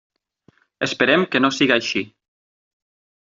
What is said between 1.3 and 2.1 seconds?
que no siga així.